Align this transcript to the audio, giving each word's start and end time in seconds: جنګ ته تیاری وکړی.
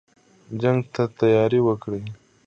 جنګ 0.61 0.79
ته 0.93 1.03
تیاری 1.19 1.59
وکړی. 1.63 2.03